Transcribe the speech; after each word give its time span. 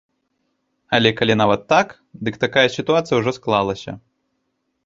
Але 0.97 1.11
калі 1.19 1.33
нават 1.41 1.61
так, 1.73 1.87
дык 2.29 2.35
такая 2.47 2.65
сітуацыя 2.77 3.15
ўжо 3.21 3.31
склалася. 3.39 3.91